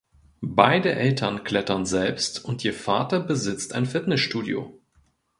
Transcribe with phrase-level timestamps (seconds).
[0.63, 4.81] Beide Eltern klettern selbst und ihr Vater besitzt ein Fitnessstudio.